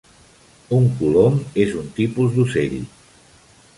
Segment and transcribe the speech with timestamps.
[0.77, 2.77] Un colom és un tipus d'ocell.